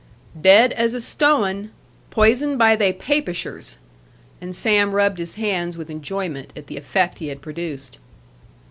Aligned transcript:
'Dead 0.41 0.73
as 0.73 0.95
a 0.95 0.99
sto 0.99 1.43
un: 1.43 1.69
poisoned 2.09 2.57
by 2.57 2.75
they 2.75 2.91
Papishers.' 2.91 3.77
And 4.41 4.55
Sam 4.55 4.93
rubbed 4.93 5.19
his 5.19 5.35
hands 5.35 5.77
with 5.77 5.91
enjoyment, 5.91 6.51
at 6.57 6.65
the 6.65 6.77
effect 6.77 7.19
he 7.19 7.27
had 7.27 7.39
produced. 7.39 7.99